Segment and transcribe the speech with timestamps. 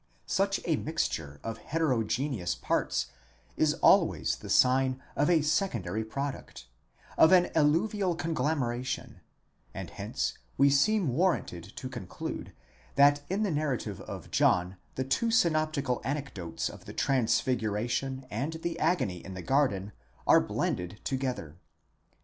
[0.25, 3.11] Such a mixture of heterogeneous parts
[3.55, 6.65] is always the sign of a secondary product,
[7.19, 9.21] of an alluvial conglomera tion;
[9.75, 12.51] and hence we seem warranted to conclude,
[12.95, 18.79] that in the narrative of John the two synoptical anecdotes of the transfiguration and the
[18.79, 19.91] agony in the garden
[20.25, 21.57] are blended together.